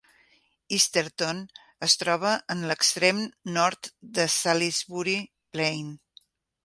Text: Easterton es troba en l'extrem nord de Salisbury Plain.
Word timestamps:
Easterton 0.77 1.41
es 1.87 1.95
troba 2.03 2.31
en 2.55 2.63
l'extrem 2.71 3.21
nord 3.61 3.91
de 4.19 4.27
Salisbury 4.37 5.17
Plain. 5.57 5.97